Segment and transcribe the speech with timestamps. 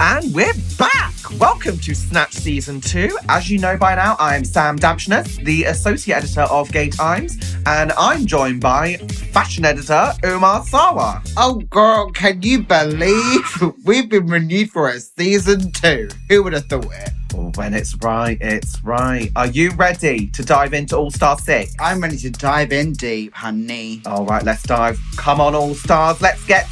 [0.00, 1.12] And we're back!
[1.38, 3.16] Welcome to Snatch Season 2.
[3.28, 7.92] As you know by now, I'm Sam Damshenas, the Associate Editor of Gay Times, and
[7.92, 8.96] I'm joined by
[9.32, 11.22] Fashion Editor Umar Sawa.
[11.36, 16.08] Oh, girl, can you believe we've been renewed for a season two?
[16.28, 17.10] Who would have thought it?
[17.32, 19.30] Oh, when it's right, it's right.
[19.36, 21.72] Are you ready to dive into All Star 6?
[21.78, 24.02] I'm ready to dive in deep, honey.
[24.06, 24.98] All right, let's dive.
[25.16, 26.66] Come on, All Stars, let's get!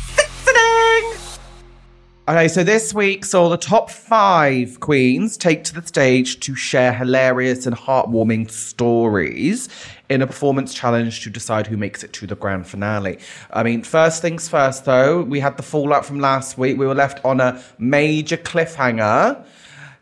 [2.29, 6.93] Okay, so this week saw the top five queens take to the stage to share
[6.93, 9.69] hilarious and heartwarming stories
[10.09, 13.19] in a performance challenge to decide who makes it to the grand finale.
[13.51, 16.79] I mean, first things first, though, we had the fallout from last week.
[16.79, 19.45] We were left on a major cliffhanger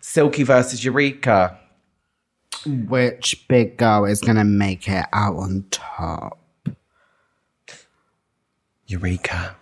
[0.03, 1.59] Silky versus Eureka.
[2.67, 6.39] Which big girl is going to make it out on top?
[8.87, 9.57] Eureka.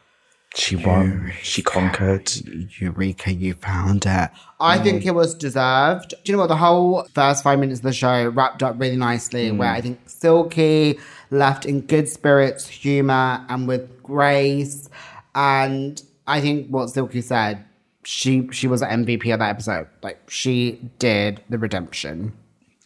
[0.57, 1.33] She won.
[1.43, 2.31] She conquered.
[2.79, 4.31] Eureka, you found it.
[4.59, 6.15] I think um, it was deserved.
[6.25, 6.49] Do you know what?
[6.49, 9.59] The whole first five minutes of the show wrapped up really nicely, hmm.
[9.59, 10.99] where I think Silky
[11.31, 14.89] left in good spirits, humor, and with grace.
[15.35, 17.65] And I think what Silky said,
[18.05, 19.87] she she was the MVP of that episode.
[20.03, 22.33] Like she did the redemption.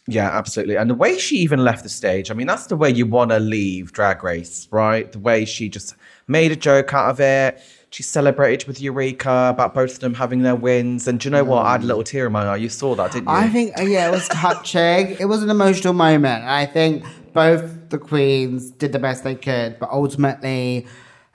[0.07, 0.75] Yeah, absolutely.
[0.75, 3.31] And the way she even left the stage, I mean, that's the way you want
[3.31, 5.09] to leave Drag Race, right?
[5.09, 5.95] The way she just
[6.27, 7.61] made a joke out of it.
[7.89, 11.07] She celebrated with Eureka about both of them having their wins.
[11.07, 11.65] And do you know what?
[11.65, 12.57] I had a little tear in my eye.
[12.57, 13.33] You saw that, didn't you?
[13.33, 15.15] I think, uh, yeah, it was touching.
[15.19, 16.41] it was an emotional moment.
[16.41, 20.85] And I think both the queens did the best they could, but ultimately,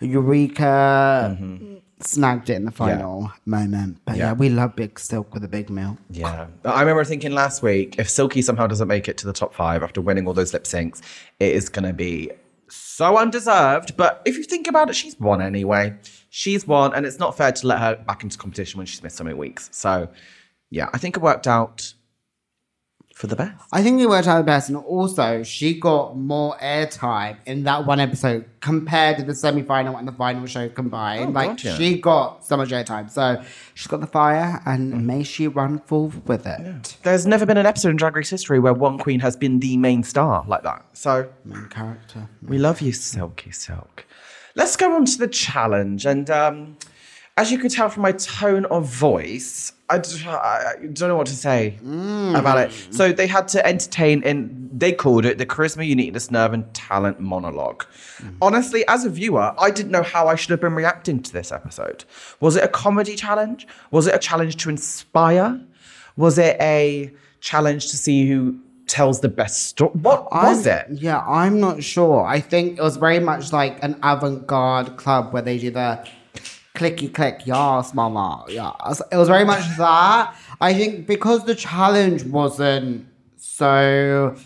[0.00, 1.36] Eureka
[2.00, 3.98] snagged it in the final moment.
[4.04, 4.26] But yeah.
[4.26, 4.32] Yeah.
[4.34, 5.98] we love Big Silk with a big meal.
[6.10, 6.46] Yeah.
[6.64, 9.82] I remember thinking last week if Silky somehow doesn't make it to the top five
[9.82, 11.00] after winning all those lip syncs,
[11.40, 12.30] it is going to be
[12.68, 13.96] so undeserved.
[13.96, 15.94] But if you think about it, she's won anyway.
[16.30, 19.16] She's won, and it's not fair to let her back into competition when she's missed
[19.16, 19.68] so many weeks.
[19.72, 20.08] So,
[20.70, 21.94] yeah, I think it worked out
[23.18, 23.60] for the best.
[23.72, 27.84] I think it worked out the best, and also she got more airtime in that
[27.84, 31.30] one episode compared to the semi-final and the final show combined.
[31.30, 31.74] Oh, like gotcha.
[31.74, 33.42] she got so much airtime, so
[33.74, 36.96] she's got the fire, and may she run full with it.
[37.02, 39.76] There's never been an episode in Drag Race history where one queen has been the
[39.76, 40.84] main star like that.
[40.92, 42.28] So, Main character.
[42.40, 44.06] We love you, Silky Silk.
[44.54, 46.06] Let's go on to the challenge.
[46.06, 46.76] And um,
[47.36, 51.26] as you can tell from my tone of voice, I, d- I- don't know what
[51.28, 52.38] to say mm.
[52.38, 52.72] about it.
[52.90, 57.20] So they had to entertain in, they called it the charisma, uniqueness, nerve, and talent
[57.20, 57.84] monologue.
[58.18, 58.34] Mm.
[58.42, 61.50] Honestly, as a viewer, I didn't know how I should have been reacting to this
[61.50, 62.04] episode.
[62.40, 63.66] Was it a comedy challenge?
[63.90, 65.58] Was it a challenge to inspire?
[66.16, 67.10] Was it a
[67.40, 69.92] challenge to see who tells the best story?
[69.92, 71.00] What was I'm- it?
[71.00, 72.26] Yeah, I'm not sure.
[72.26, 76.06] I think it was very much like an avant-garde club where they do the
[76.78, 79.02] clicky click, yes, mama, yes.
[79.12, 80.34] It was very much that.
[80.60, 83.06] I think because the challenge wasn't
[83.36, 84.36] so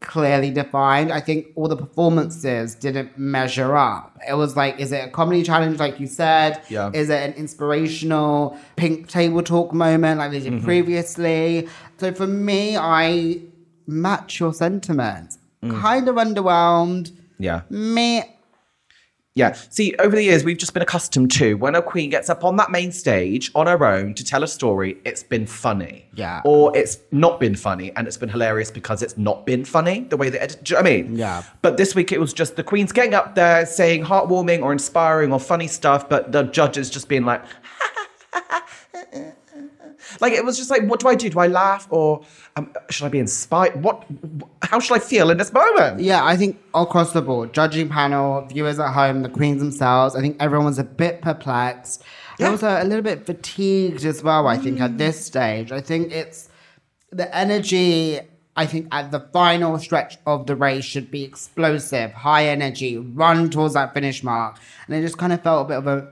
[0.00, 4.18] clearly defined, I think all the performances didn't measure up.
[4.28, 6.62] It was like, is it a comedy challenge, like you said?
[6.68, 6.90] Yeah.
[6.92, 10.64] Is it an inspirational pink table talk moment like they did Mm-hmm.
[10.64, 11.68] previously?
[11.98, 13.40] So for me, I
[13.86, 15.38] match your sentiments.
[15.62, 15.80] Mm.
[15.80, 17.12] Kind of underwhelmed.
[17.38, 17.62] Yeah.
[17.70, 18.22] Me,
[19.36, 19.52] Yeah.
[19.68, 22.56] See, over the years, we've just been accustomed to when a queen gets up on
[22.56, 26.06] that main stage on her own to tell a story, it's been funny.
[26.14, 26.40] Yeah.
[26.44, 30.16] Or it's not been funny and it's been hilarious because it's not been funny the
[30.16, 30.62] way they edit.
[30.62, 31.16] Do you know what I mean?
[31.16, 31.42] Yeah.
[31.62, 35.32] But this week, it was just the queens getting up there saying heartwarming or inspiring
[35.32, 37.42] or funny stuff, but the judges just being like,
[40.20, 41.28] like it was just like, what do I do?
[41.30, 42.22] Do I laugh or
[42.56, 43.82] um, should I be inspired?
[43.82, 44.04] What?
[44.62, 46.00] How should I feel in this moment?
[46.00, 50.20] yeah, I think across the board, judging panel, viewers at home, the queens themselves, I
[50.20, 52.02] think everyone was a bit perplexed.
[52.38, 52.50] And Yeah.
[52.50, 55.70] also a little bit fatigued as well, I think, at this stage.
[55.70, 56.48] I think it's
[57.12, 58.18] the energy,
[58.56, 63.50] I think, at the final stretch of the race should be explosive, high energy, run
[63.50, 64.58] towards that finish mark.
[64.86, 66.08] And it just kind of felt a bit of a,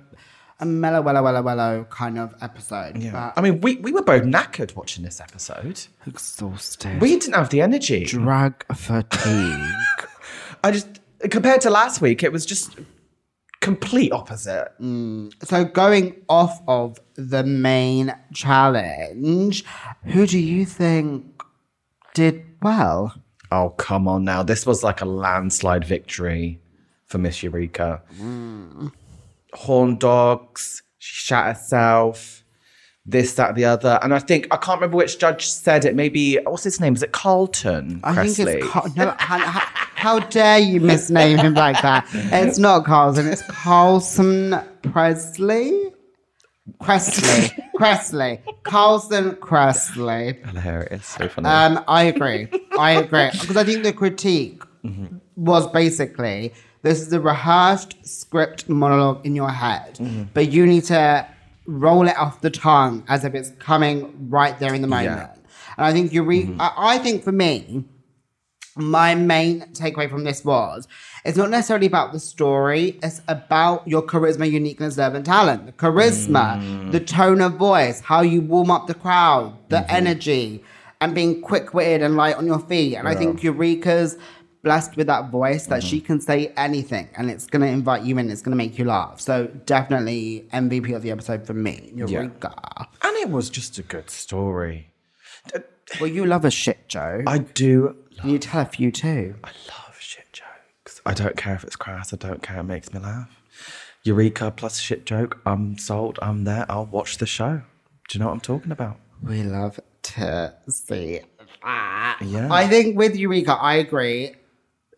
[0.62, 2.97] a mellow, mellow, mellow, mellow kind of episode.
[2.97, 3.11] Yeah.
[3.12, 5.81] But I mean, we, we were both knackered watching this episode.
[6.06, 7.00] exhausted.
[7.00, 8.05] We didn't have the energy.
[8.05, 9.75] drag fatigue.
[10.64, 11.00] I just
[11.31, 12.76] compared to last week, it was just
[13.61, 14.69] complete opposite.
[14.81, 15.32] Mm.
[15.44, 19.64] So going off of the main challenge,
[20.05, 21.43] who do you think
[22.14, 23.14] did well?
[23.50, 24.44] Oh come on now!
[24.44, 26.61] This was like a landslide victory
[27.06, 28.00] for Miss Eureka.
[28.20, 28.93] Mm.
[29.54, 30.82] Horn dogs.
[30.99, 32.38] She shat herself.
[33.04, 35.96] This, that, the other, and I think I can't remember which judge said it.
[35.96, 36.94] Maybe what's his name?
[36.94, 38.44] Is it Carlton I Presley?
[38.44, 39.12] think it's no.
[39.19, 39.38] how,
[39.96, 42.06] how, dare you misname him like that?
[42.14, 45.93] It's not Carlton, It's Carlson Presley.
[46.81, 47.50] Presley.
[47.76, 48.40] Kressley.
[48.62, 50.44] Carlson Kressley.
[50.46, 51.06] Hilarious.
[51.06, 51.49] So funny.
[51.49, 52.49] Um, I agree.
[52.78, 53.31] I agree.
[53.32, 54.62] Because I think the critique
[55.37, 56.52] was basically
[56.82, 59.99] this is a rehearsed script monologue in your head,
[60.34, 61.26] but you need to
[61.67, 65.31] roll it off the tongue as if it's coming right there in the moment.
[65.76, 66.61] And I think you re- mm-hmm.
[66.61, 67.84] I, I think for me,
[68.76, 70.88] my main takeaway from this was
[71.25, 75.67] it's not necessarily about the story, it's about your charisma, uniqueness, love, and talent.
[75.67, 76.93] The charisma, mm.
[76.93, 79.94] the tone of voice, how you warm up the crowd, the mm-hmm.
[79.94, 80.64] energy,
[81.00, 82.96] and being quick witted and light on your feet.
[82.96, 84.17] And I think Eureka's
[84.62, 86.06] blessed with that voice that she mm-hmm.
[86.06, 88.85] can say anything and it's going to invite you in, it's going to make you
[88.85, 89.20] laugh.
[89.20, 92.55] So definitely MVP of the episode for me, Eureka.
[93.03, 94.88] and it was just a good story.
[96.00, 97.25] Well, you love a shit joke.
[97.26, 99.35] I do Can you tell a few too?
[99.44, 101.00] I love shit jokes.
[101.05, 102.12] I don't care if it's crass.
[102.12, 102.61] I don't care.
[102.61, 103.43] It makes me laugh.
[104.05, 105.41] Eureka plus shit joke.
[105.44, 106.19] I'm sold.
[106.23, 106.67] I'm there.
[106.69, 107.62] I'll watch the show.
[108.09, 108.97] Do you know what I'm talking about?
[109.23, 111.20] We love to see
[111.62, 112.19] that.
[112.20, 112.49] Yeah.
[112.50, 114.35] I think with Eureka, I agree.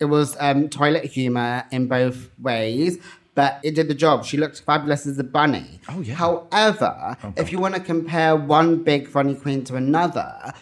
[0.00, 2.98] It was um, toilet humor in both ways,
[3.34, 4.24] but it did the job.
[4.24, 5.80] She looked fabulous as a bunny.
[5.88, 6.14] Oh, yeah.
[6.14, 10.52] However, if you want to compare one big funny queen to another,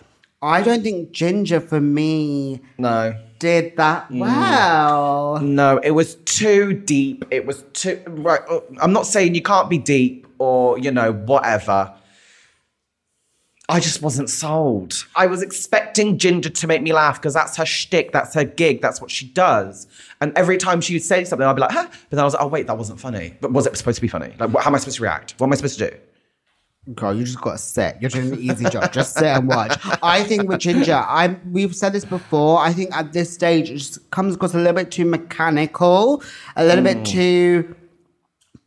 [0.43, 3.15] I don't think Ginger for me No.
[3.39, 5.39] did that well.
[5.41, 7.25] No, it was too deep.
[7.31, 8.41] It was too right.
[8.51, 11.93] uh, I'm not saying you can't be deep or you know whatever.
[13.73, 15.07] I just wasn't sold.
[15.17, 18.83] I was expecting Ginger to make me laugh because that's her shtick, that's her gig,
[18.83, 19.87] that's what she does.
[20.21, 21.87] And every time she would say something, I'd be like, huh?
[21.89, 23.35] But then I was like, oh wait, that wasn't funny.
[23.41, 24.35] But was it supposed to be funny?
[24.39, 25.33] Like, what, how am I supposed to react?
[25.39, 25.97] What am I supposed to do?
[26.95, 27.97] Girl, you just got to sit.
[28.01, 28.93] You're doing the easy job.
[28.93, 29.79] Just sit and watch.
[30.03, 31.41] I think with Ginger, I'm.
[31.51, 32.59] We've said this before.
[32.59, 36.23] I think at this stage it just comes across a little bit too mechanical,
[36.57, 37.07] a little bit mm.
[37.07, 37.77] too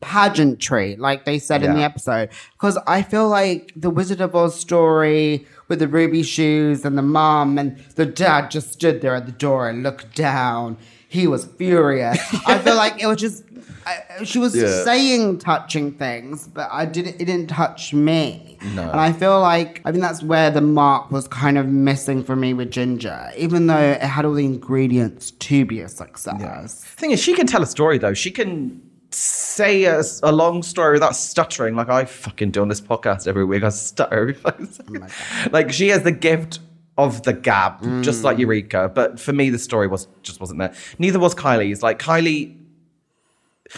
[0.02, 2.30] pageantry, like they said in the episode.
[2.54, 7.02] Because I feel like the Wizard of Oz story with the ruby shoes and the
[7.02, 10.78] mom and the dad just stood there at the door and looked down.
[11.08, 12.20] He was furious.
[12.46, 13.44] I feel like it was just.
[13.88, 14.84] I, she was Yeah.
[14.84, 17.22] saying touching things, but I didn't.
[17.22, 18.58] It didn't touch me.
[18.74, 18.82] No.
[18.90, 22.36] And I feel like I think that's where the mark was kind of missing for
[22.36, 26.84] me with Ginger, even though it had all the ingredients to be a success.
[26.84, 28.16] Thing is, she can tell a story though.
[28.16, 28.82] She can
[29.16, 33.46] say a, a long story without stuttering, like I fucking do on this podcast every
[33.46, 33.64] week.
[33.64, 35.54] I stutter every fucking oh second.
[35.54, 36.60] like she has the gift
[36.98, 38.42] of the gab, just like mm.
[38.42, 38.92] Eureka.
[38.94, 40.74] But for me, the story was just wasn't there.
[41.00, 41.84] Neither was Kylie's.
[41.84, 42.58] Like Kylie.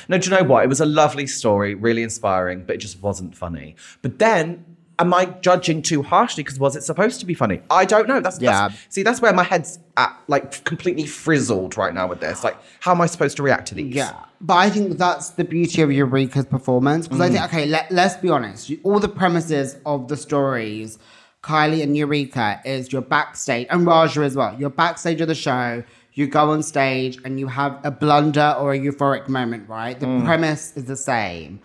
[0.08, 0.64] No, do you know what?
[0.64, 3.76] It was a lovely story, really inspiring, but it just wasn't funny.
[4.02, 4.77] But then.
[5.00, 6.44] Am I judging too harshly?
[6.44, 7.62] Because was it supposed to be funny?
[7.70, 8.20] I don't know.
[8.20, 8.70] That's, Yeah.
[8.70, 9.04] that's see.
[9.04, 12.44] That's where my head's at, like completely frizzled right now with this.
[12.44, 13.94] Like, how am I supposed to react to these?
[13.94, 17.46] Yeah, but I think that's the beauty of Eureka's performance because I think mm.
[17.46, 18.72] okay, let, let's be honest.
[18.84, 21.00] All the premises of the stories,
[21.44, 24.56] Kylie and Eureka, is you're backstage and Raja as well.
[24.60, 25.84] You're backstage of the show.
[26.14, 30.00] You go on stage and you have a blunder or a euphoric moment, right?
[30.00, 30.26] The mm.
[30.26, 31.60] premise is the same.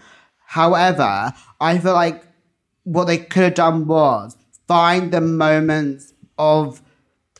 [0.44, 2.26] However, I feel like
[2.84, 4.36] what they could have done was
[4.66, 6.82] find the moments of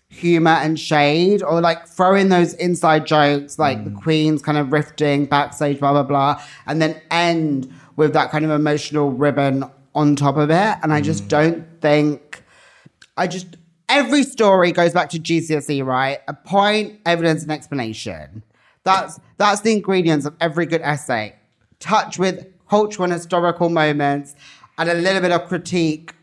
[0.08, 4.02] humor and shade or like throw in those inside jokes like the mm.
[4.02, 8.50] queen's kind of rifting backstage blah blah blah and then end with that kind of
[8.50, 10.76] emotional ribbon on top of it.
[10.82, 11.28] And i just mm.
[11.28, 12.42] don't think
[13.16, 13.56] i just
[13.88, 16.18] every story goes back to gcse right?
[16.28, 18.42] A point evidence and explanation.
[18.84, 21.36] That's that's the ingredients of every good essay.
[21.78, 24.34] Touch with cultural and historical moments
[24.78, 26.14] and a little bit of critique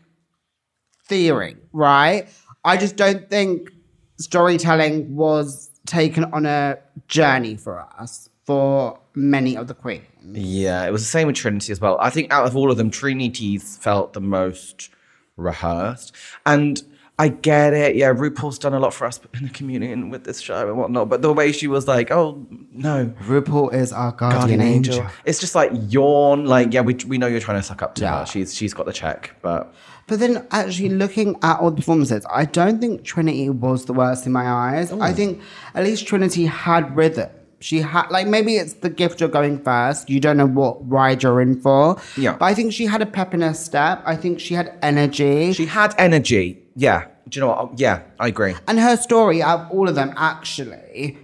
[1.06, 2.28] theory, right?
[2.64, 3.70] I just don't think
[4.18, 6.78] storytelling was taken on a
[7.08, 10.04] journey for us for many of the queens.
[10.32, 11.96] Yeah, it was the same with Trinity as well.
[12.00, 14.90] I think out of all of them, Trinity's felt the most
[15.36, 16.14] rehearsed.
[16.44, 16.82] And
[17.20, 17.96] I get it.
[17.96, 20.76] Yeah, RuPaul's done a lot for us in the community and with this show and
[20.78, 21.08] whatnot.
[21.08, 24.94] But the way she was like, oh, no, RuPaul is our guardian, guardian angel.
[24.96, 25.10] angel.
[25.24, 26.46] It's just like yawn.
[26.46, 28.20] Like, yeah, we, we know you're trying to suck up to Yeah.
[28.20, 28.26] her.
[28.26, 29.72] She's she's got the check, but
[30.06, 34.26] But then, actually, looking at all the performances, I don't think Trinity was the worst
[34.26, 34.90] in my eyes.
[34.92, 35.40] I think
[35.74, 37.28] at least Trinity had rhythm.
[37.62, 40.08] She had, like, maybe it's the gift of going first.
[40.08, 42.00] You don't know what ride you're in for.
[42.16, 42.34] Yeah.
[42.40, 44.02] But I think she had a pep in her step.
[44.06, 45.52] I think she had energy.
[45.52, 46.46] she had energy.
[46.74, 47.04] Yeah.
[47.30, 47.78] Do you know what?
[47.78, 48.54] Yeah, I agree.
[48.68, 51.16] And her story, out of all of them, actually,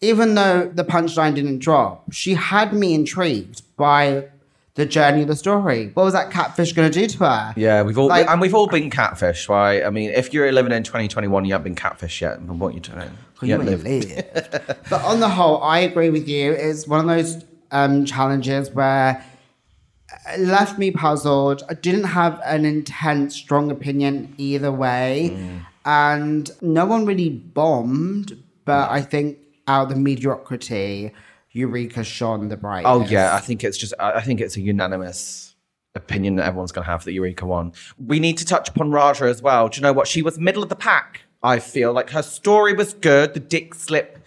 [0.00, 4.28] even though the punchline didn't drop, she had me intrigued by
[4.74, 5.90] the journey of the story.
[5.94, 7.54] What was that catfish going to do to her?
[7.56, 9.84] Yeah, we've all Like- and we've all been catfish, right?
[9.84, 12.44] I mean, if you're living in 2021, you haven't been catfish yet.
[12.44, 13.10] But what are you doing?
[13.42, 13.84] You lived.
[13.84, 14.34] lived.
[14.90, 16.52] but on the whole, I agree with you.
[16.52, 19.24] It's one of those um, challenges where
[20.28, 21.62] Uh, left me puzzled.
[21.68, 25.36] I didn't have an intense, strong opinion either way.
[25.84, 31.12] And no one really bombed, but I think out of the mediocrity,
[31.52, 32.90] Eureka shone the brightest.
[32.90, 35.54] Oh yeah, I think it's just I I think it's a unanimous
[35.94, 37.72] opinion that everyone's going to have that Eureka won.
[38.04, 39.68] We need to touch upon Raja as well.
[39.68, 40.08] Do you know what?
[40.08, 41.22] She was middle of the pack.
[41.42, 43.34] I feel like her story was good.
[43.34, 44.18] The dick slip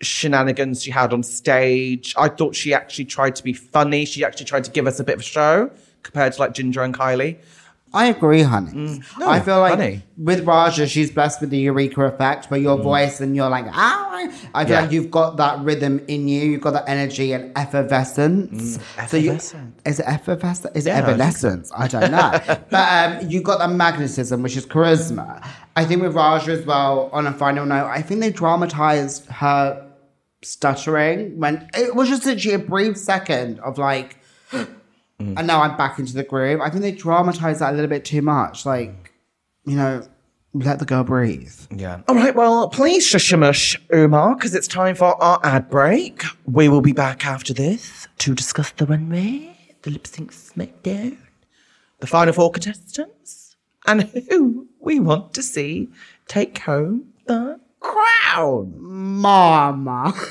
[0.00, 2.14] shenanigans she had on stage.
[2.16, 4.04] I thought she actually tried to be funny.
[4.04, 5.70] She actually tried to give us a bit of a show
[6.02, 7.38] compared to like Ginger and Kylie.
[7.94, 8.70] I agree, honey.
[8.72, 9.18] Mm.
[9.18, 10.02] No, I feel like honey.
[10.18, 14.04] with Raja, she's blessed with the Eureka effect, where your voice and you're like, ow.
[14.12, 14.68] I feel Mm.
[14.68, 14.80] Yeah.
[14.82, 18.74] like you've got that rhythm in you, you've got that energy and effervescence.
[18.74, 19.80] you- Mm, effervescent.
[19.86, 20.76] is it effervescent?
[20.76, 21.72] Is it Yeah, I evanescence?
[21.74, 22.30] I don't know.
[22.70, 22.72] but
[23.22, 25.42] um, you got that magnetism, which is charisma.
[25.74, 29.82] I think with Raja as well, on a final note, I think they dramatized her
[30.42, 34.18] stuttering when it was just literally a brief second of like,
[34.52, 34.66] mm.
[35.18, 36.60] and now I'm back into the groove.
[36.60, 38.64] I think they dramatized that a little bit too much.
[38.64, 39.12] Like,
[39.64, 40.06] you know,
[40.54, 41.54] let the girl breathe.
[41.70, 42.00] Yeah.
[42.08, 42.34] All right.
[42.34, 46.22] Well, please shushamush, Umar, because it's time for our ad break.
[46.46, 51.18] We will be back after this to discuss the runway, the lip sync smackdown,
[52.00, 55.88] the final four contestants, and who we want to see
[56.26, 58.74] take home the crown.
[58.76, 60.14] Mama.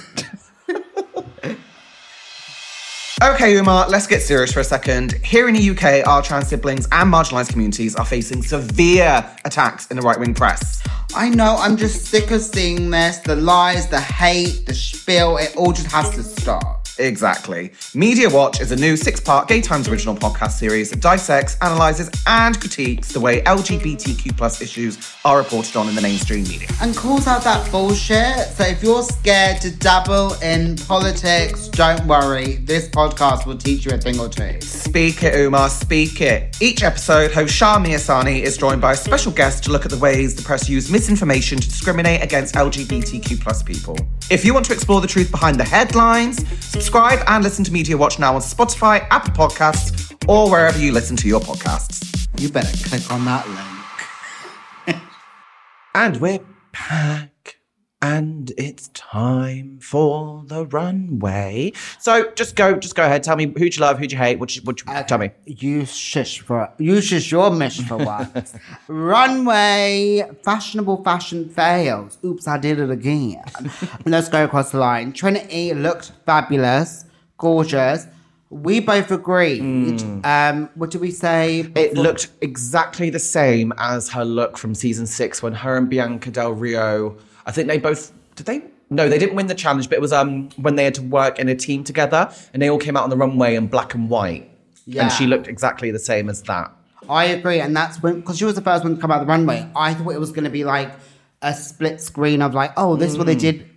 [3.23, 5.13] Okay, Umar, let's get serious for a second.
[5.25, 9.97] Here in the UK, our trans siblings and marginalised communities are facing severe attacks in
[9.97, 10.83] the right wing press.
[11.15, 13.17] I know, I'm just sick of seeing this.
[13.17, 16.76] The lies, the hate, the spiel, it all just has to stop.
[16.99, 17.71] Exactly.
[17.93, 22.09] Media Watch is a new six part Gay Times original podcast series that dissects, analyses,
[22.25, 26.67] and critiques the way LGBTQ plus issues are reported on in the mainstream media.
[26.81, 28.47] And calls out that bullshit.
[28.49, 32.57] So if you're scared to dabble in politics, don't worry.
[32.57, 34.59] This podcast will teach you a thing or two.
[34.61, 36.57] Speak it, Umar, speak it.
[36.61, 39.97] Each episode, host Shami Asani is joined by a special guest to look at the
[39.97, 43.97] ways the press use misinformation to discriminate against LGBTQ plus people.
[44.29, 46.43] If you want to explore the truth behind the headlines,
[46.87, 51.17] subscribe and listen to Media Watch now on Spotify, Apple Podcasts, or wherever you listen
[51.17, 52.29] to your podcasts.
[52.39, 53.45] You better click on that
[54.87, 55.01] link.
[55.93, 56.39] And we're
[56.71, 57.36] back.
[57.99, 61.73] And it's time for the runway.
[61.97, 63.23] So just go, just go ahead.
[63.23, 65.31] Tell me who'd you love, who'd you hate, what you, what you, tell me.
[65.47, 68.53] You shish for you shish your mish for once.
[68.87, 72.19] Runway fashionable fashion fails.
[72.23, 73.43] Oops, I did it again.
[74.05, 75.11] Let's go across the line.
[75.11, 77.05] Trinity looked fabulous,
[77.39, 78.05] gorgeous.
[78.49, 79.61] We both agreed.
[80.23, 81.63] Um, what did we say?
[81.63, 81.77] Hmm.
[81.77, 86.29] It looked exactly the same as her look from season six when her and Bianca
[86.31, 87.17] Del Rio.
[87.47, 88.61] I think they both did they.
[88.89, 91.39] No, they didn't win the challenge, but it was um when they had to work
[91.39, 94.09] in a team together, and they all came out on the runway in black and
[94.09, 94.49] white.
[94.85, 95.03] Yeah.
[95.03, 96.71] And she looked exactly the same as that.
[97.09, 99.25] I agree, and that's when because she was the first one to come out the
[99.25, 99.67] runway.
[99.75, 100.91] I thought it was going to be like
[101.41, 103.69] a split screen of like, oh, this is what they did,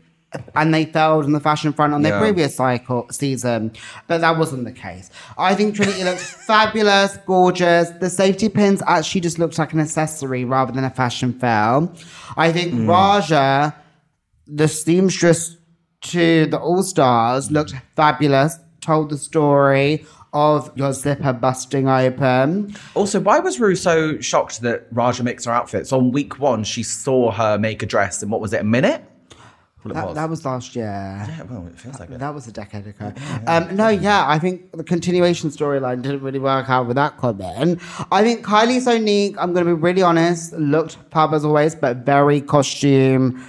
[0.55, 2.21] and they failed in the fashion front on their Yeah.
[2.21, 3.73] previous cycle season,
[4.07, 5.11] but that wasn't the case.
[5.37, 7.91] I think Trinity looks fabulous, gorgeous.
[8.01, 11.93] The safety pins actually just looked like an accessory rather than a fashion fail.
[12.37, 12.89] I think hmm.
[12.89, 13.75] Raja,
[14.47, 15.57] the seamstress
[16.03, 17.55] to the All Stars, hmm.
[17.55, 18.59] looked fabulous.
[18.81, 22.75] Told the story of your zipper busting open.
[22.95, 25.93] Also, why was Rue so shocked that Raja mixed her outfits?
[25.93, 29.05] On week one, she saw her make a dress in what was it, a minute?
[29.85, 30.15] Well, That, was.
[30.17, 30.85] that was last year.
[30.87, 32.19] yeah, well, it feels like it.
[32.19, 33.13] That was a decade ago.
[33.47, 37.81] Um, no, yeah, I think the continuation storyline didn't really work out with that comment.
[38.13, 41.99] I think Kylie Sonique, I'm going to be really honest, looked pub as always, but
[41.99, 43.43] very costume,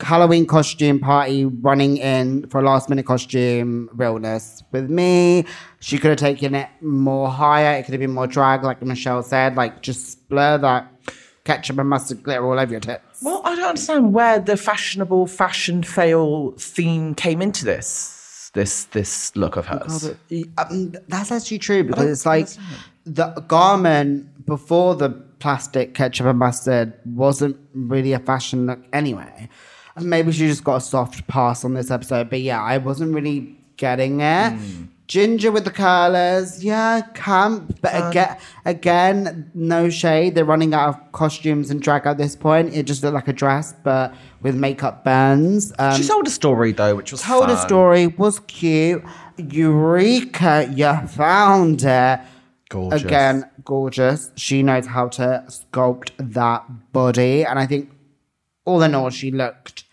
[0.00, 4.62] Halloween costume party running in for a last minute costume realness.
[4.72, 5.44] With me,
[5.80, 7.78] she could have taken it more higher.
[7.78, 10.90] It could have been more drag, like Michelle said, like just blur that
[11.44, 13.02] ketchup and mustard glitter all over your tits.
[13.22, 18.50] Well, I don't understand where the fashionable fashion fail theme came into this.
[18.54, 20.10] This this look of hers.
[20.56, 22.48] Um, that's actually true because it's like
[23.04, 29.48] the garment before the plastic ketchup and mustard wasn't really a fashion look anyway.
[29.96, 33.14] And maybe she just got a soft pass on this episode, but yeah, I wasn't
[33.14, 34.58] really getting it.
[35.08, 38.36] Ginger with the curlers, yeah, camp, but again,
[38.66, 40.34] again, no shade.
[40.34, 42.74] They're running out of costumes and drag at this point.
[42.74, 45.72] It just looked like a dress, but with makeup bands.
[45.78, 49.02] Um, She told a story though, which was told a story, was cute.
[49.38, 52.20] Eureka, you found it.
[52.68, 53.02] Gorgeous.
[53.02, 54.30] Again, gorgeous.
[54.36, 57.46] She knows how to sculpt that body.
[57.46, 57.90] And I think
[58.66, 59.84] all in all, she looked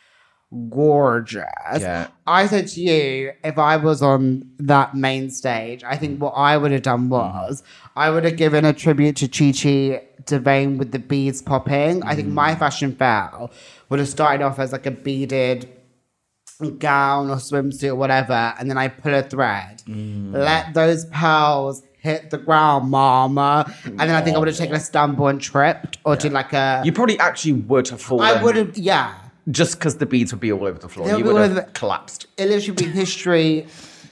[0.70, 1.46] gorgeous.
[1.80, 2.08] Yeah.
[2.26, 6.20] I said to you, if I was on that main stage, I think mm.
[6.20, 7.10] what I would have done mm.
[7.10, 7.64] was
[7.96, 12.04] I would have given a tribute to Chi Chi DeVayne with the beads popping.
[12.04, 12.60] I think my mm.
[12.60, 13.52] fashion fail
[13.90, 15.70] would have started off as like a beaded
[16.80, 19.84] gown or swimsuit or whatever, and then I pull a thread.
[19.88, 23.72] Let those pearls hit the ground, mama.
[23.84, 26.54] And then I think I would have taken a stumble and tripped or did like
[26.54, 26.82] a.
[26.86, 28.26] You probably actually would have fallen.
[28.26, 29.16] I would have, yeah.
[29.52, 31.08] Just because the beads would be all over the floor.
[31.08, 32.28] They'll You would have the- collapsed.
[32.38, 33.68] It literally be history.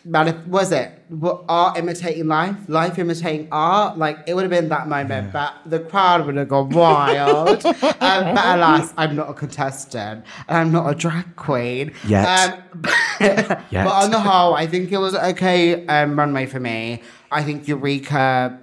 [0.05, 3.97] Manif- was it what art imitating life, life imitating art?
[3.97, 7.65] Like it would have been that moment, but the crowd would have gone wild.
[7.65, 12.27] um, but alas, I'm not a contestant and I'm not a drag queen Yet.
[12.27, 12.81] Um,
[13.19, 17.01] but on the whole, I think it was okay um, runway for me.
[17.31, 18.59] I think Eureka,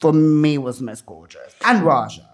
[0.00, 2.26] for me, was the most gorgeous, and Raja.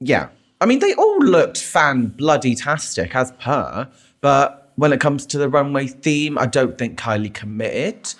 [0.00, 0.28] Yeah.
[0.60, 3.88] I mean, they all looked fan bloody tastic as per,
[4.20, 8.14] but when it comes to the runway theme, I don't think Kylie committed.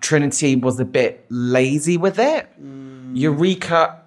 [0.00, 2.48] Trinity was a bit lazy with it.
[2.62, 3.16] Mm.
[3.16, 4.00] Eureka,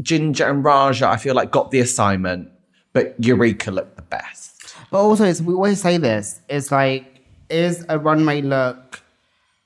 [0.00, 2.50] Ginger, and Raja, I feel like got the assignment,
[2.94, 4.74] but Eureka looked the best.
[4.90, 7.04] But also, it's, we always say this: it's like,
[7.50, 9.02] is a runway look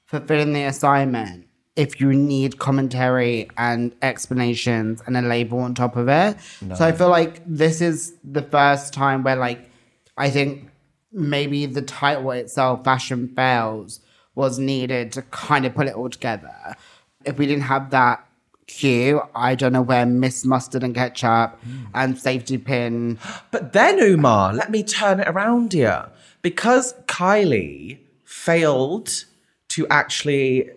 [0.06, 6.08] fulfilling the assignment if you need commentary and explanations and a label on top of
[6.08, 6.36] it?
[6.76, 9.70] So I feel like this is the first time where, like,
[10.16, 10.68] I think
[11.12, 14.00] maybe the title itself, "Fashion Fails,"
[14.34, 16.76] was needed to kind of put it all together.
[17.24, 18.26] If we didn't have that
[18.66, 21.84] cue, I don't know where Miss Mustard and Ketchup hmm.
[21.94, 23.18] and Safety Pin.
[23.50, 26.08] But then, Umar, let me turn it around here.
[26.40, 29.24] Because Kylie failed
[29.68, 30.70] to actually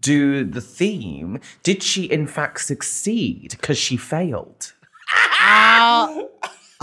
[0.00, 4.72] do the theme, did she in fact succeed because she failed?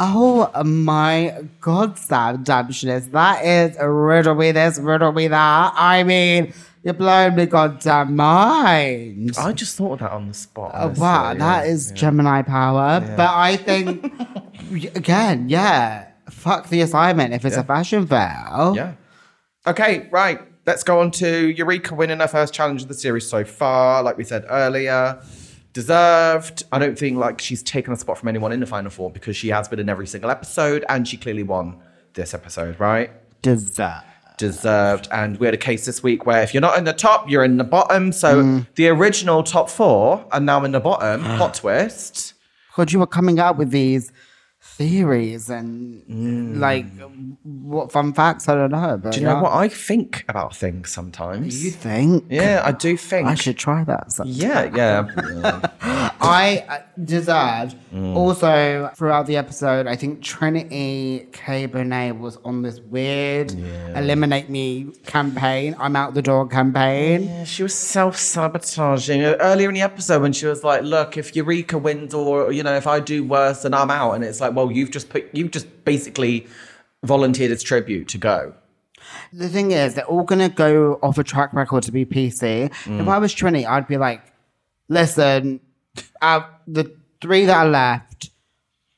[0.01, 3.11] Oh my God, Sam Damshenas.
[3.11, 5.73] That is riddle me this, riddle me that.
[5.75, 9.33] I mean, you're blowing me goddamn mind.
[9.37, 10.71] I just thought of that on the spot.
[10.73, 11.95] Oh, wow, that yeah, is yeah.
[11.97, 13.01] Gemini power.
[13.17, 14.05] But I think,
[14.95, 18.73] again, yeah, fuck the assignment if it's a fashion fail.
[18.77, 18.93] Yeah.
[19.67, 20.39] Okay, right.
[20.69, 24.03] Let's go on to Eureka winning her first challenge of the series so far.
[24.03, 25.19] Like we said earlier,
[25.73, 26.63] deserved.
[26.71, 29.35] I don't think like she's taken a spot from anyone in the final four because
[29.35, 31.81] she has been in every single episode and she clearly won
[32.13, 33.09] this episode, right?
[33.41, 34.05] Deserved.
[34.37, 35.07] Deserved.
[35.11, 37.43] And we had a case this week where if you're not in the top, you're
[37.43, 38.11] in the bottom.
[38.11, 38.67] So mm.
[38.75, 41.23] the original top four are now in the bottom.
[41.23, 42.35] Plot twist.
[42.75, 44.11] God, you were coming out with these
[44.79, 47.35] theories and like mm.
[47.43, 48.47] what fun facts?
[48.47, 48.97] I don't know.
[49.03, 51.61] But Do you know what I think about things sometimes?
[51.61, 52.23] you think?
[52.29, 53.27] yeah, I do think.
[53.27, 54.13] I should try that.
[54.13, 54.33] sometime.
[54.33, 55.59] Yeah, yeah.
[56.21, 57.77] I uh, deserved.
[57.93, 58.15] Mm.
[58.15, 61.67] Also, throughout the episode, I think Trinity K.
[61.67, 63.51] Bonet was on this weird
[63.95, 65.75] eliminate me campaign.
[65.79, 67.23] I'm out the door campaign.
[67.23, 71.35] Yeah, she was self sabotaging earlier in the episode when she was like, "Look, if
[71.35, 74.53] Eureka wins, or you know, if I do worse, then I'm out." And it's like,
[74.53, 76.47] well, you've just put, you've just basically
[77.03, 78.53] volunteered as tribute to go.
[79.31, 82.69] The thing is, they're all gonna go off a track record to be PC.
[82.83, 83.01] Mm.
[83.01, 84.21] If I was Trinity, I'd be like,
[84.89, 85.61] listen,
[86.21, 88.31] out the three that are left,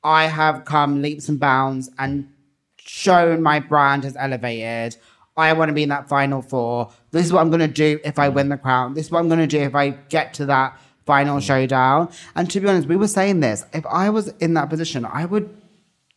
[0.03, 2.31] I have come leaps and bounds and
[2.77, 4.97] shown my brand has elevated.
[5.37, 6.91] I want to be in that final four.
[7.11, 8.93] This is what I'm going to do if I win the crown.
[8.93, 12.11] This is what I'm going to do if I get to that final showdown.
[12.35, 13.65] And to be honest, we were saying this.
[13.73, 15.49] If I was in that position, I would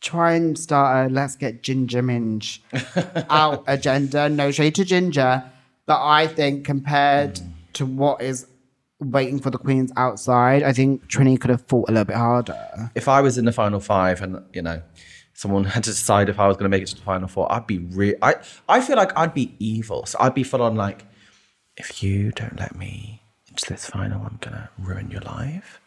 [0.01, 2.61] try and start a let's get Ginger Minge
[3.29, 4.29] out agenda.
[4.29, 5.43] No shade to Ginger.
[5.85, 7.39] But I think compared
[7.73, 8.47] to what is
[8.99, 12.91] waiting for the Queens outside, I think Trini could have fought a little bit harder.
[12.95, 14.81] If I was in the final five, and you know,
[15.33, 17.51] someone had to decide if I was going to make it to the final four,
[17.51, 18.15] I'd be real.
[18.21, 18.35] I
[18.67, 20.05] I feel like I'd be evil.
[20.05, 21.05] So I'd be full on like,
[21.77, 25.81] if you don't let me into this final, I'm gonna ruin your life.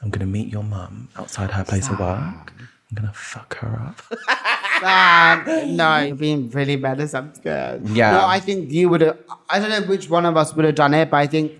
[0.00, 2.52] I'm gonna meet your mum outside her place of work.
[2.58, 4.02] I'm gonna fuck her up.
[4.82, 7.14] Um, no, you're being really menace.
[7.14, 7.88] I'm scared.
[7.90, 8.10] Yeah.
[8.12, 9.16] No, I think you would have.
[9.48, 11.52] I don't know which one of us would have done it, but I think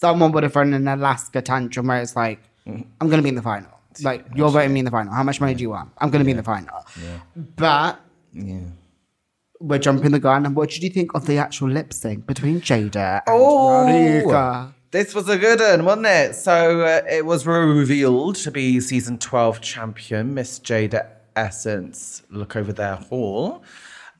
[0.00, 3.34] someone would have thrown an Alaska tantrum where it's like, I'm going to be in
[3.34, 3.70] the final.
[4.02, 5.12] Like, you're voting me in the final.
[5.12, 5.90] How much money do you want?
[5.98, 6.84] I'm going to be in the final.
[7.56, 8.00] But
[8.32, 8.60] yeah.
[9.58, 10.46] we're jumping the gun.
[10.46, 15.14] And what did you think of the actual lip sync between Jaida and Oh, this
[15.14, 16.34] was a good one, wasn't it?
[16.36, 22.22] So uh, it was revealed to be season 12 champion, Miss Jaida Essence.
[22.30, 23.64] Look over there, Hall.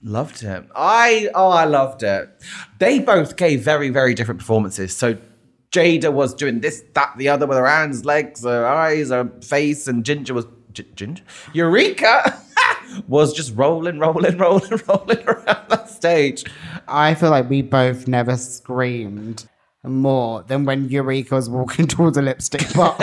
[0.03, 0.65] Loved it.
[0.75, 2.31] I, oh, I loved it.
[2.79, 4.97] They both gave very, very different performances.
[4.97, 5.19] So
[5.79, 9.87] Jaida was doing this, that, the other with her hands, legs, her eyes, her face,
[9.87, 10.47] and Ginger was.
[10.73, 11.23] G- Ginger?
[11.53, 12.43] Eureka!
[13.09, 16.45] was just rolling, rolling, rolling, rolling around that stage.
[16.87, 19.49] I feel like we both never screamed
[19.85, 22.99] more than when Eureka was walking towards a lipstick box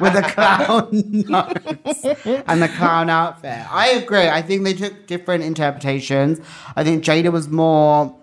[0.00, 3.66] with a clown nose and the clown outfit.
[3.72, 4.28] I agree.
[4.28, 6.40] I think they took different interpretations.
[6.76, 8.14] I think Jaida was more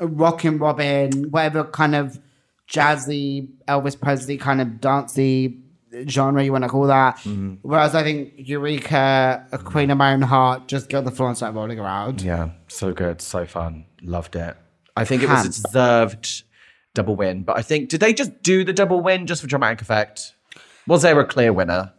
[0.00, 2.18] a rockin' Robin, whatever kind of
[2.70, 5.60] jazzy Elvis Presley kind of dancey
[6.06, 7.16] genre you want to call that.
[7.18, 7.54] Mm-hmm.
[7.62, 11.36] Whereas I think Eureka, a queen of my own heart, just got the floor and
[11.36, 12.22] started rolling around.
[12.22, 13.86] Yeah, so good, so fun.
[14.02, 14.56] Loved it.
[14.96, 16.44] I think it was a deserved
[16.94, 19.80] double win, but I think, did they just do the double win just for dramatic
[19.80, 20.34] effect?
[20.86, 21.92] Was there a clear winner?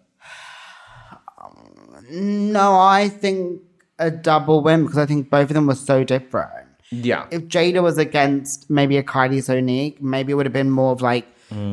[1.41, 3.61] Um, no, I think
[3.99, 6.60] a double win because I think both of them were so different.
[6.91, 7.27] Yeah.
[7.31, 11.01] If Jaida was against maybe a Kylie Sonique, maybe it would have been more of
[11.01, 11.25] like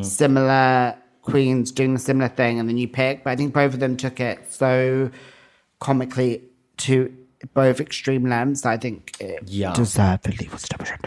[0.02, 3.24] similar queens doing a similar thing and then you pick.
[3.24, 5.10] But I think both of them took it so
[5.80, 6.42] comically
[6.78, 7.12] to
[7.54, 8.64] both extreme lengths.
[8.64, 9.72] I think it Yeah.
[9.74, 10.98] deservedly was double win.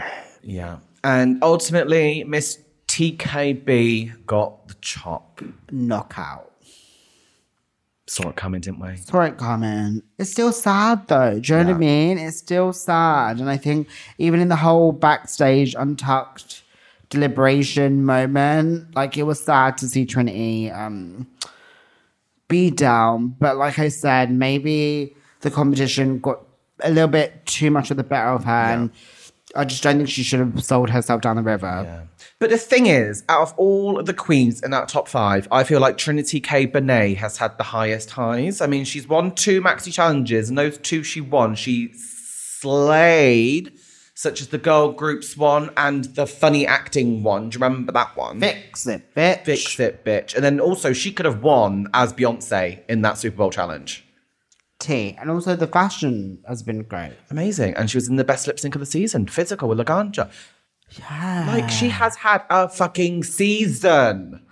[0.42, 0.76] Yeah.
[1.04, 5.40] And ultimately, Miss TKB got the chop.
[5.70, 6.51] Knockout.
[8.06, 8.96] Saw it coming, didn't we?
[8.96, 10.02] Saw it coming.
[10.18, 11.38] It's still sad though.
[11.38, 12.18] Do you know what I mean?
[12.18, 13.38] It's still sad.
[13.38, 13.88] And I think
[14.18, 16.62] even in the whole backstage untucked
[17.10, 21.28] deliberation moment, like it was sad to see Trinity um
[22.48, 23.36] be down.
[23.38, 26.44] But like I said, maybe the competition got
[26.80, 28.90] a little bit too much of the better of her and
[29.54, 31.82] I just don't think she should have sold herself down the river.
[31.84, 32.02] Yeah.
[32.42, 35.62] But the thing is, out of all of the queens in that top five, I
[35.62, 36.66] feel like Trinity K.
[36.66, 38.60] Bonet has had the highest highs.
[38.60, 43.74] I mean, she's won two maxi challenges, and those two she won, she slayed,
[44.14, 47.48] such as the girl groups one and the funny acting one.
[47.48, 48.40] Do you remember that one?
[48.40, 49.44] Fix it, bitch.
[49.44, 50.34] Fix it, bitch.
[50.34, 54.04] And then also, she could have won as Beyonce in that Super Bowl challenge.
[54.80, 55.16] Tea.
[55.20, 57.12] And also the fashion has been great.
[57.30, 57.74] Amazing.
[57.74, 60.28] And she was in the best lip sync of the season, Physical with Laganja.
[60.98, 61.44] Yeah.
[61.48, 64.42] Like, she has had a fucking season.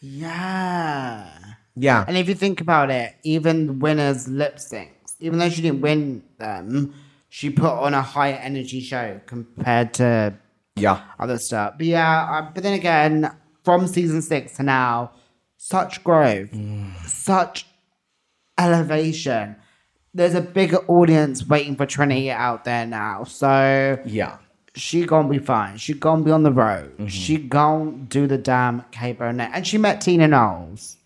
[0.00, 1.28] Yeah.
[1.74, 2.04] Yeah.
[2.06, 6.22] And if you think about it, even winners' lip syncs, even though she didn't win
[6.38, 6.94] them,
[7.28, 10.34] she put on a higher energy show compared to
[10.76, 11.00] Yeah.
[11.18, 11.74] other stuff.
[11.78, 13.30] But yeah, uh, but then again,
[13.64, 15.12] from season six to now,
[15.56, 16.50] such growth,
[17.06, 17.66] such
[18.58, 19.56] elevation.
[20.14, 23.24] There's a bigger audience waiting for Trinity out there now.
[23.24, 24.36] So Yeah.
[24.74, 25.76] She gonna be fine.
[25.76, 26.92] She gonna be on the road.
[26.92, 27.06] Mm-hmm.
[27.08, 29.50] She gonna do the damn K Burnett.
[29.52, 30.96] And she met Tina Knowles.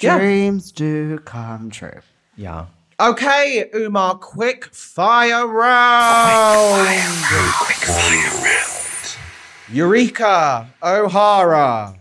[0.00, 0.18] Yeah.
[0.18, 2.00] Dreams do come true.
[2.36, 2.66] Yeah.
[2.98, 6.86] Okay, Umar, quick fire round.
[7.54, 9.16] Quick fire round.
[9.72, 11.96] Eureka O'Hara.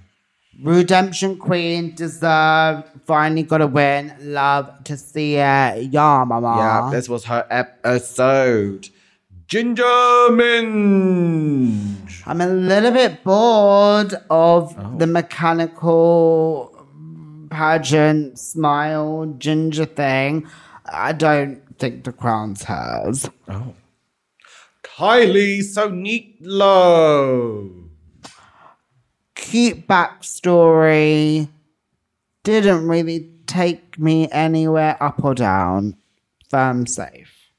[0.62, 2.84] Redemption Queen deserved.
[3.06, 4.14] Finally got a win.
[4.20, 5.92] Love to see it.
[5.92, 6.56] Yeah, mama.
[6.58, 8.90] Yeah, this was her episode.
[9.50, 12.22] Ginger Minge.
[12.28, 14.96] I'm a little bit bored of Oh.
[15.00, 16.70] the mechanical
[17.50, 20.48] pageant smile ginger thing.
[20.86, 23.28] I don't think the crown's hers.
[23.48, 23.74] Oh.
[24.84, 26.38] Kylie Sonique
[29.34, 31.50] Cute backstory.
[32.44, 35.98] Didn't really take me anywhere up or down.
[36.52, 37.50] Firm safe.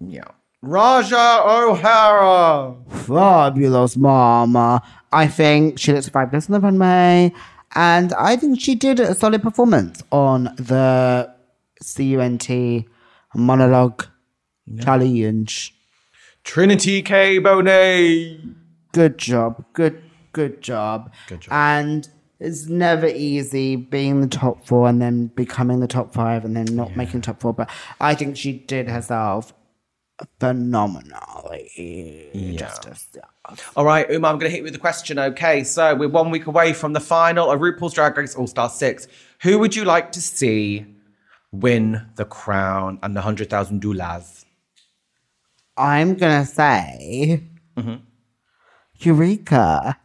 [0.00, 0.32] Yeah.
[0.62, 2.76] Raja O'Hara.
[2.88, 4.80] Fabulous mama.
[5.12, 7.32] I think she looks fabulous on the runway.
[7.74, 11.34] And I think she did a solid performance on the
[11.82, 12.86] CUNT
[13.34, 14.06] monologue
[14.80, 15.74] challenge.
[16.44, 17.40] Trinity K.
[17.40, 18.54] Bonet.
[18.92, 19.64] Good job.
[19.72, 20.00] Good
[20.32, 21.12] good job.
[21.26, 21.52] Good job.
[21.52, 26.56] And it's never easy being the top four and then becoming the top five and
[26.56, 27.52] then not making top four.
[27.52, 27.68] But
[28.00, 29.52] I think she did herself
[30.40, 32.30] phenomenally.
[32.56, 33.08] Justice.
[33.14, 33.22] Yeah.
[33.76, 35.18] All right, Uma, I'm going to hit you with a question.
[35.18, 38.68] Okay, so we're one week away from the final of RuPaul's Drag Race All Star
[38.68, 39.08] 6.
[39.42, 40.86] Who would you like to see
[41.50, 44.44] win the crown and the 100,000 dollars?
[45.76, 47.42] I'm gonna say
[47.76, 47.96] mm-hmm.
[48.98, 49.98] Eureka.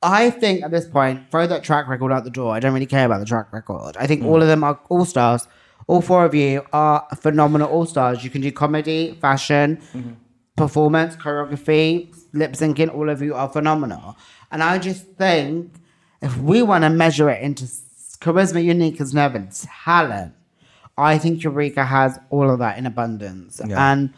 [0.00, 2.54] I think at this point, throw that track record out the door.
[2.54, 3.96] I don't really care about the track record.
[3.98, 4.26] I think mm.
[4.26, 5.48] all of them are all stars.
[5.88, 8.22] All four of you are phenomenal all stars.
[8.22, 9.80] You can do comedy, fashion,
[10.56, 12.94] performance, choreography, lip syncing.
[12.94, 14.16] All of you are phenomenal.
[14.52, 15.72] And I just think
[16.22, 17.64] if we want to measure it into
[18.20, 19.50] charisma, uniqueness, and
[19.84, 20.34] talent,
[20.98, 23.60] I think Eureka has all of that in abundance.
[23.66, 23.92] Yeah.
[23.92, 24.12] And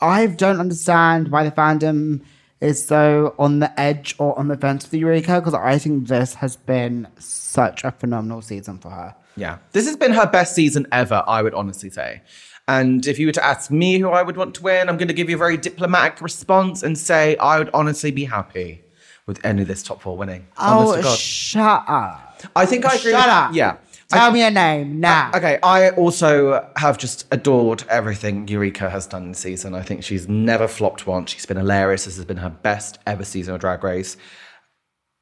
[0.00, 2.22] I don't understand why the fandom
[2.60, 6.34] is so on the edge or on the fence with Eureka because I think this
[6.34, 9.14] has been such a phenomenal season for her.
[9.36, 9.58] Yeah.
[9.72, 12.22] This has been her best season ever, I would honestly say.
[12.68, 15.08] And if you were to ask me who I would want to win, I'm going
[15.08, 18.82] to give you a very diplomatic response and say I would honestly be happy
[19.26, 20.46] with any of this top four winning.
[20.58, 21.18] Oh, God.
[21.18, 22.42] shut up.
[22.56, 23.12] I think I agree.
[23.12, 23.54] Shut with- up.
[23.54, 23.76] Yeah.
[24.08, 25.30] Tell I- me your name now.
[25.34, 29.74] Okay, I also have just adored everything Eureka has done this season.
[29.74, 31.32] I think she's never flopped once.
[31.32, 32.04] She's been hilarious.
[32.04, 34.16] This has been her best ever season of Drag Race.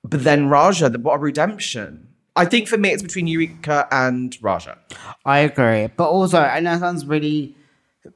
[0.03, 2.09] But then Raja, the- what a redemption.
[2.37, 4.79] I think for me, it's between Eureka and Raja.
[5.25, 5.88] I agree.
[5.97, 7.57] But also, I know it sounds really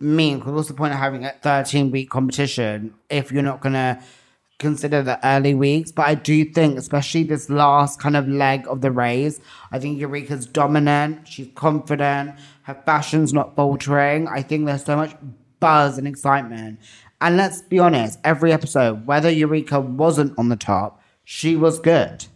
[0.01, 3.75] mean because what's the point of having a 13 week competition if you're not going
[3.75, 4.03] to
[4.59, 5.93] consider the early weeks?
[5.93, 10.01] But I do think, especially this last kind of leg of the race, I think
[10.01, 11.29] Eureka's dominant.
[11.29, 12.35] She's confident.
[12.63, 14.27] Her fashion's not faltering.
[14.27, 15.15] I think there's so much
[15.61, 16.81] buzz and excitement.
[17.21, 22.27] And let's be honest, every episode, whether Eureka wasn't on the top, she was good.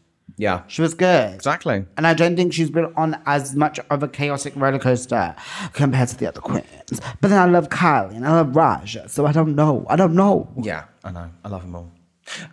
[0.42, 1.33] Yeah, She was good.
[1.35, 1.85] exactly.
[1.96, 5.37] And I don't think she's been on as much of a chaotic roller coaster
[5.72, 7.00] compared to the other queens.
[7.20, 9.87] But then I love Kylie and I love Raj, so I don't know.
[9.88, 10.48] I don't know.
[10.61, 11.31] Yeah, I know.
[11.44, 11.92] I love them all.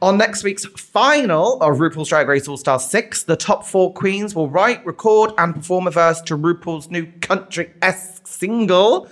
[0.04, 4.36] On next week's final of RuPaul's Drag Race All Star 6, the top four queens
[4.36, 9.08] will write, record, and perform a verse to RuPaul's new country esque single.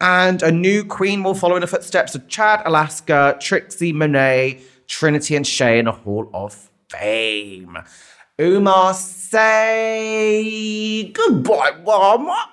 [0.00, 5.36] And a new queen will follow in the footsteps of Chad, Alaska, Trixie, Monet, Trinity,
[5.36, 7.78] and Shea in a Hall of Fame.
[8.42, 9.44] Umar, say
[11.12, 12.48] goodbye, Mama.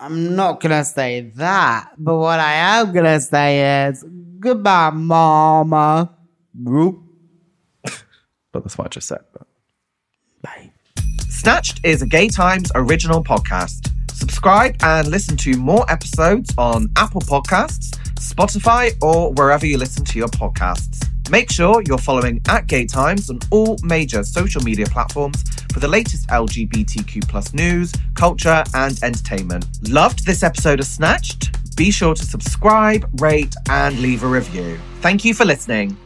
[0.00, 4.04] I'm not gonna say that, but what I am gonna say is
[4.40, 6.10] goodbye, mama.
[8.50, 9.20] But that's what I just said.
[9.32, 9.46] But...
[10.40, 10.70] Bye.
[11.28, 13.92] Snatched is a Gay Times original podcast.
[14.10, 20.18] Subscribe and listen to more episodes on Apple Podcasts, Spotify, or wherever you listen to
[20.18, 21.06] your podcasts.
[21.30, 25.88] Make sure you're following at Gay Times on all major social media platforms for the
[25.88, 29.66] latest LGBTQ plus news, culture, and entertainment.
[29.88, 31.76] Loved this episode of Snatched?
[31.76, 34.78] Be sure to subscribe, rate, and leave a review.
[35.00, 35.96] Thank you for listening.